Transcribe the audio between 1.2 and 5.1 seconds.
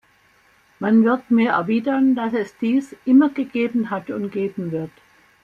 mir erwidern, dass es dies immer gegeben hat und geben wird.